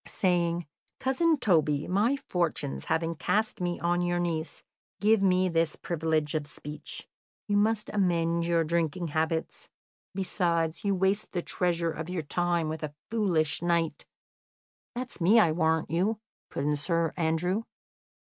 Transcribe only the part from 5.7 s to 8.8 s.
privilege of speech. You must amend your